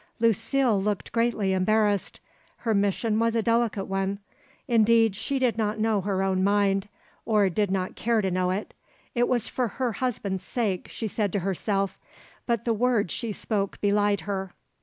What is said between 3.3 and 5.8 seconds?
a delicate one. Indeed she did not